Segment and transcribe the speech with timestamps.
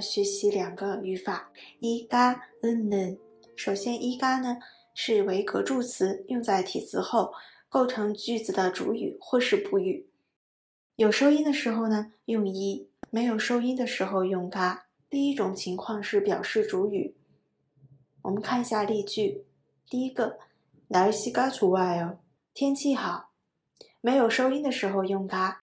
[0.00, 1.50] 学习两个语法，
[1.80, 3.18] 一嘎嗯呢。
[3.56, 4.58] 首先，一嘎呢
[4.94, 7.32] 是为格助词，用在体词后，
[7.68, 10.08] 构成句子的主语或是补语。
[10.96, 14.86] 有收音的时候呢，用一；没有收音的时候用嘎。
[15.08, 17.14] 第一种情况是表示主语。
[18.22, 19.44] 我们看一下例句，
[19.88, 20.38] 第一个，
[20.88, 22.16] 날씨가좋아 요，
[22.54, 23.30] 天气好。
[24.00, 25.62] 没有收音的时候用嘎。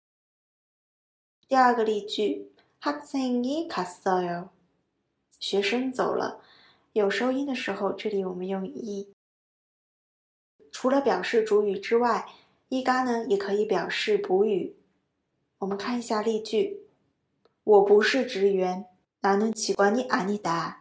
[1.48, 4.50] 第二个例句，학생이갔어 요，
[5.40, 6.42] 学生走了。
[6.94, 9.14] 有收音的时候，这里我们用一。
[10.72, 12.28] 除了表示主语之外，
[12.70, 14.76] 一嘎呢也可以表示补语。
[15.60, 16.82] 我们看一下例句，
[17.64, 18.86] 我不是职员，
[19.22, 20.76] 나는직원이아니 다。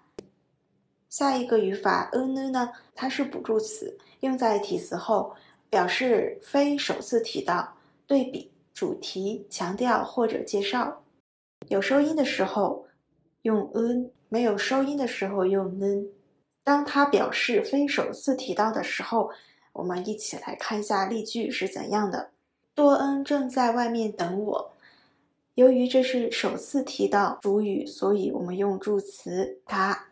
[1.09, 5.35] 下一个语法嗯呢呢，它是补助词，用在体词后。
[5.71, 11.03] 表示非首次提到、对比、 主题、强调或者介绍。
[11.69, 12.87] 有收音的时候
[13.43, 16.09] 用 n，没有收音的时候用 n。
[16.65, 19.31] 当它表示非首次提到的时候，
[19.73, 22.31] 我们一起来看一下例句是怎样的。
[22.75, 24.73] 多恩正在外面等我。
[25.55, 30.07] 由于这是首次提到主语，所以我们用助词他。